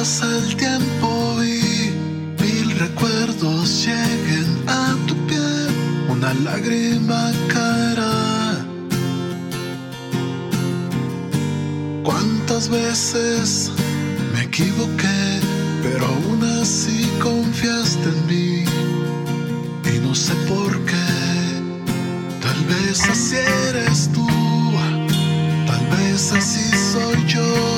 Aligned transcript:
pasa 0.00 0.24
el 0.38 0.56
tiempo 0.56 1.08
y 1.44 1.92
mil 2.40 2.70
recuerdos 2.78 3.84
lleguen 3.84 4.50
a 4.66 4.96
tu 5.06 5.14
piel, 5.26 5.68
una 6.08 6.32
lágrima 6.32 7.30
caerá. 7.52 8.64
¿Cuántas 12.02 12.70
veces 12.70 13.70
me 14.32 14.44
equivoqué, 14.44 15.22
pero 15.82 16.06
aún 16.06 16.40
así 16.62 17.06
confiaste 17.22 18.08
en 18.08 18.26
mí? 18.26 18.64
Y 19.92 19.98
no 19.98 20.14
sé 20.14 20.32
por 20.48 20.72
qué, 20.86 21.10
tal 22.40 22.60
vez 22.72 23.02
así 23.06 23.36
eres 23.68 24.08
tú, 24.14 24.26
tal 25.66 25.84
vez 25.98 26.32
así 26.32 26.64
soy 26.90 27.26
yo. 27.26 27.69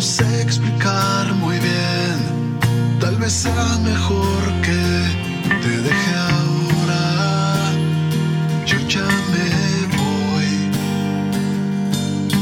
Lo 0.00 0.06
sé 0.06 0.40
explicar 0.40 1.30
muy 1.34 1.58
bien, 1.58 2.58
tal 3.00 3.16
vez 3.16 3.34
sea 3.34 3.76
mejor 3.84 4.40
que 4.62 4.82
te 5.62 5.72
deje 5.88 6.14
ahora. 6.32 7.04
Yo 8.64 8.78
ya 8.88 9.06
me 9.32 9.48
voy. 9.98 10.52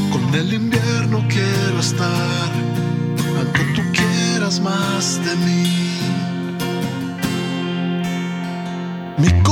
Con 0.09 0.33
el 0.35 0.53
invierno 0.53 1.21
quiero 1.27 1.79
estar, 1.81 2.49
aunque 3.39 3.63
tú 3.75 3.81
quieras 3.91 4.61
más 4.61 5.19
de 5.25 5.35
mí. 5.45 5.99
Mi 9.17 9.43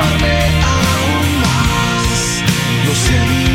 de 0.00 0.20
lastimarme 0.20 0.62
aún 0.62 1.40
más. 1.40 2.44
Lo 2.86 2.94
siento. 2.94 3.49